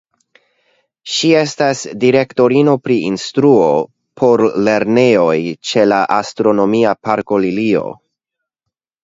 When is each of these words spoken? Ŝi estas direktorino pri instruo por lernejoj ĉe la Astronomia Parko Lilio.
Ŝi 1.15 1.27
estas 1.41 1.83
direktorino 2.03 2.73
pri 2.85 2.97
instruo 3.09 3.67
por 4.23 4.43
lernejoj 4.69 5.37
ĉe 5.71 5.85
la 5.93 6.01
Astronomia 6.17 6.97
Parko 7.11 7.41
Lilio. 7.47 7.87